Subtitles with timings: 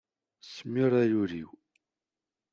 [0.53, 1.49] Smir ay ul-iw!